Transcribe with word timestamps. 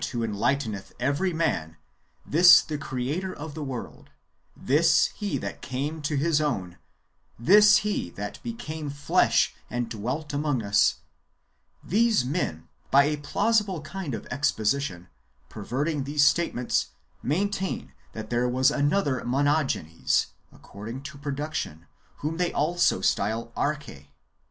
39 0.03 0.11
who 0.13 0.33
enlighteneth 0.35 0.93
every 0.99 1.31
man, 1.31 1.77
this 2.25 2.63
the 2.63 2.79
Creator 2.79 3.35
of 3.35 3.53
the 3.53 3.63
world, 3.63 4.09
this 4.57 5.11
He 5.15 5.37
that 5.37 5.61
came 5.61 6.01
to 6.01 6.15
His 6.15 6.41
own, 6.41 6.79
this 7.37 7.77
He 7.85 8.09
that 8.15 8.41
became 8.41 8.89
flesh 8.89 9.53
and 9.69 9.87
dwelt 9.91 10.33
among 10.33 10.63
us,— 10.63 11.01
these 11.93 12.25
men, 12.25 12.67
bj 12.91 13.03
a 13.13 13.17
plausible 13.17 13.81
kind 13.81 14.15
of 14.15 14.25
exposition, 14.31 15.07
perverting 15.49 16.03
these 16.03 16.25
statements, 16.25 16.87
maintain 17.21 17.93
that 18.13 18.31
there 18.31 18.49
was 18.49 18.71
another 18.71 19.21
Monogenes, 19.23 20.31
according 20.51 21.03
to 21.03 21.19
production, 21.19 21.85
whom 22.15 22.37
they 22.37 22.51
also 22.53 23.01
style 23.01 23.51
Arclie. 23.55 24.07